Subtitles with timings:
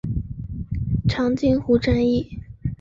[1.07, 2.41] 长津湖战役